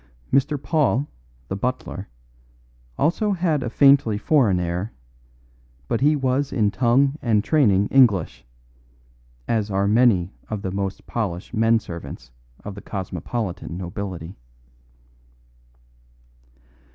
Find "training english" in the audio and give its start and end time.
7.43-8.43